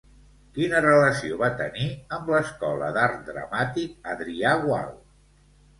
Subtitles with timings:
[0.53, 4.95] Quina relació va tenir amb l'Escola d'Art Dramàtic Adrià Gual?